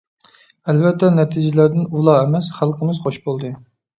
[0.71, 3.55] ئەلۋەتتە نەتىجىلەردىن ئۇلا ئەمەس، خەلقىمىز خۇش بولدى.